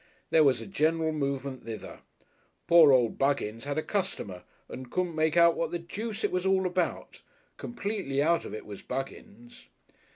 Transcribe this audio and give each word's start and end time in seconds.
There 0.31 0.43
was 0.43 0.59
a 0.59 0.65
general 0.65 1.11
movement 1.11 1.63
thither. 1.63 1.99
Poor 2.65 2.91
old 2.91 3.19
Buggins 3.19 3.65
had 3.65 3.77
a 3.77 3.83
customer 3.83 4.45
and 4.67 4.89
couldn't 4.89 5.13
make 5.13 5.37
out 5.37 5.55
what 5.55 5.69
the 5.69 5.77
deuce 5.77 6.23
it 6.23 6.31
was 6.31 6.43
all 6.43 6.65
about! 6.65 7.21
Completely 7.57 8.19
out 8.19 8.43
of 8.43 8.51
it 8.51 8.65
was 8.65 8.81
Buggins. 8.81 9.67